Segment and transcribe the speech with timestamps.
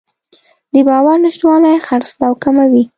[0.73, 2.83] د باور نشتوالی خرڅلاو کموي.